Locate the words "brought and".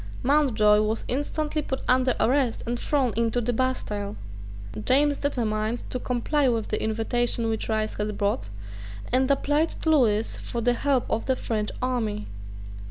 8.17-9.29